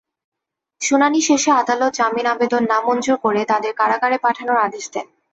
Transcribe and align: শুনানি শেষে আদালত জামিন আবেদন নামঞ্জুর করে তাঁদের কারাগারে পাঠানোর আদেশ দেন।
শুনানি 0.81 1.19
শেষে 1.21 1.51
আদালত 1.61 1.91
জামিন 1.95 2.25
আবেদন 2.27 2.63
নামঞ্জুর 2.71 3.17
করে 3.17 3.41
তাঁদের 3.45 3.73
কারাগারে 3.75 4.17
পাঠানোর 4.17 4.57
আদেশ 4.59 4.85
দেন। 4.93 5.07